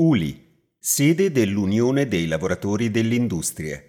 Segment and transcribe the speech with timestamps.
[0.00, 3.82] Uli, sede dell'Unione dei lavoratori dell'industria.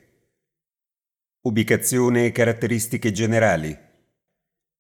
[1.42, 3.78] Ubicazione e caratteristiche generali.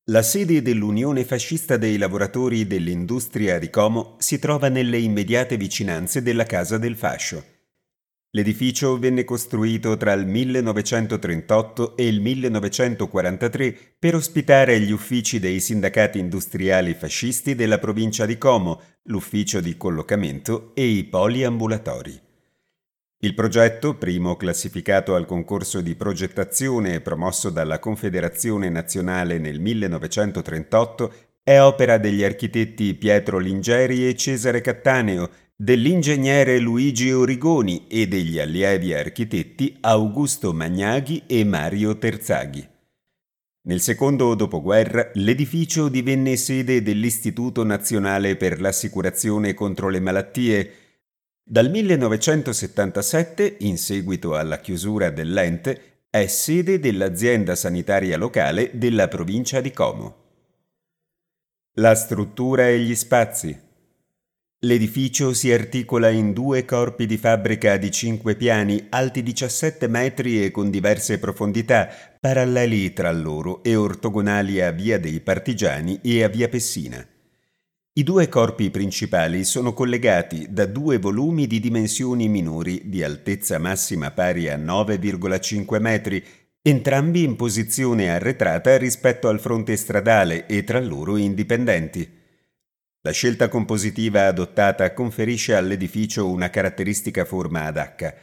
[0.05, 6.45] La sede dell'Unione fascista dei lavoratori dell'industria di Como si trova nelle immediate vicinanze della
[6.45, 7.58] Casa del Fascio.
[8.31, 16.19] L'edificio venne costruito tra il 1938 e il 1943 per ospitare gli uffici dei sindacati
[16.19, 22.21] industriali fascisti della provincia di Como, l'ufficio di collocamento e i poliambulatori.
[23.21, 31.59] Il progetto, primo classificato al concorso di progettazione promosso dalla Confederazione Nazionale nel 1938, è
[31.59, 35.29] opera degli architetti Pietro Lingeri e Cesare Cattaneo,
[35.61, 42.65] dell'ingegnere Luigi Origoni e degli allievi architetti Augusto Magnaghi e Mario Terzaghi.
[43.63, 50.73] Nel secondo dopoguerra l'edificio divenne sede dell'Istituto Nazionale per l'Assicurazione contro le Malattie.
[51.43, 59.73] Dal 1977, in seguito alla chiusura dell'ente, è sede dell'azienda sanitaria locale della provincia di
[59.73, 60.15] Como.
[61.73, 63.67] La struttura e gli spazi.
[64.63, 70.51] L'edificio si articola in due corpi di fabbrica di cinque piani, alti 17 metri e
[70.51, 71.87] con diverse profondità,
[72.19, 77.07] paralleli tra loro e ortogonali a Via dei Partigiani e a Via Pessina.
[77.93, 84.11] I due corpi principali sono collegati da due volumi di dimensioni minori di altezza massima
[84.11, 86.21] pari a 9,5 metri,
[86.61, 92.18] entrambi in posizione arretrata rispetto al fronte stradale e tra loro indipendenti.
[93.01, 98.13] La scelta compositiva adottata conferisce all'edificio una caratteristica forma ad H.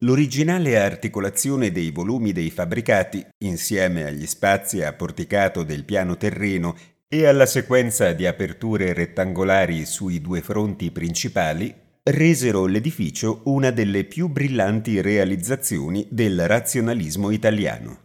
[0.00, 6.76] L'originale articolazione dei volumi dei fabbricati, insieme agli spazi a porticato del piano terreno
[7.08, 14.28] e alla sequenza di aperture rettangolari sui due fronti principali, resero l'edificio una delle più
[14.28, 18.00] brillanti realizzazioni del razionalismo italiano.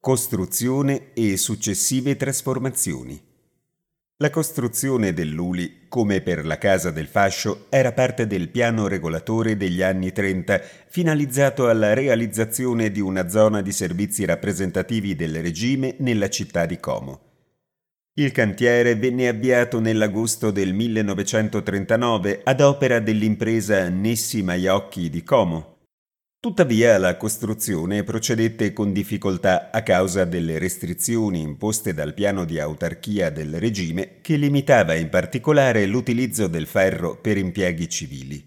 [0.00, 3.33] Costruzione e successive trasformazioni.
[4.18, 9.82] La costruzione dell'Uli, come per la Casa del Fascio, era parte del piano regolatore degli
[9.82, 16.64] anni 30, finalizzato alla realizzazione di una zona di servizi rappresentativi del regime nella città
[16.64, 17.22] di Como.
[18.14, 25.73] Il cantiere venne avviato nell'agosto del 1939 ad opera dell'impresa Nessi Maiocchi di Como,
[26.44, 33.30] Tuttavia la costruzione procedette con difficoltà a causa delle restrizioni imposte dal piano di autarchia
[33.30, 38.46] del regime che limitava in particolare l'utilizzo del ferro per impieghi civili.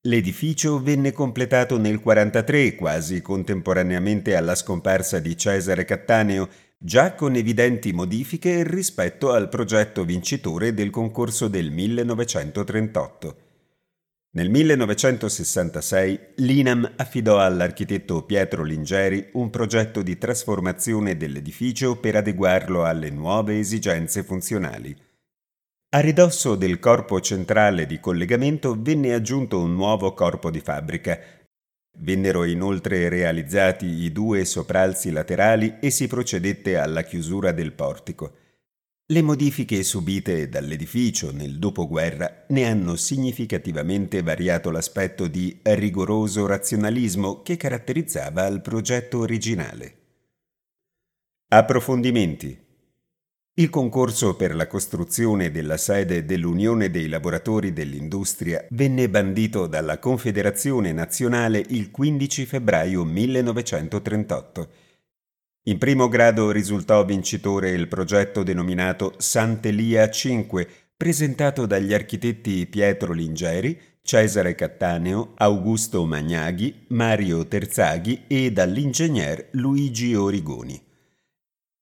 [0.00, 7.92] L'edificio venne completato nel 1943, quasi contemporaneamente alla scomparsa di Cesare Cattaneo, già con evidenti
[7.92, 13.45] modifiche rispetto al progetto vincitore del concorso del 1938.
[14.36, 23.08] Nel 1966 l'INAM affidò all'architetto Pietro Lingeri un progetto di trasformazione dell'edificio per adeguarlo alle
[23.08, 24.94] nuove esigenze funzionali.
[25.94, 31.18] A ridosso del corpo centrale di collegamento venne aggiunto un nuovo corpo di fabbrica.
[32.00, 38.34] Vennero inoltre realizzati i due sopralzi laterali e si procedette alla chiusura del portico.
[39.08, 47.56] Le modifiche subite dall'edificio nel dopoguerra ne hanno significativamente variato l'aspetto di rigoroso razionalismo che
[47.56, 49.94] caratterizzava il progetto originale.
[51.50, 52.58] Approfondimenti.
[53.54, 60.90] Il concorso per la costruzione della sede dell'Unione dei lavoratori dell'industria venne bandito dalla Confederazione
[60.90, 64.85] Nazionale il 15 febbraio 1938
[65.68, 73.76] in primo grado risultò vincitore il progetto denominato Sant'Elia 5, presentato dagli architetti Pietro Lingeri,
[74.00, 80.80] Cesare Cattaneo, Augusto Magnaghi, Mario Terzaghi e dall'ingegner Luigi Origoni.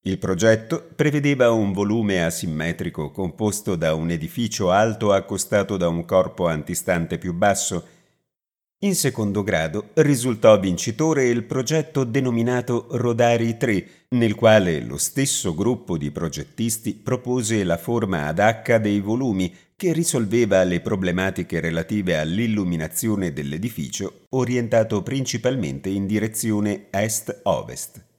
[0.06, 6.46] Il progetto prevedeva un volume asimmetrico composto da un edificio alto accostato da un corpo
[6.46, 7.86] antistante più basso
[8.84, 15.96] in secondo grado risultò vincitore il progetto denominato Rodari 3, nel quale lo stesso gruppo
[15.96, 23.32] di progettisti propose la forma ad H dei volumi che risolveva le problematiche relative all'illuminazione
[23.32, 28.13] dell'edificio orientato principalmente in direzione est-ovest.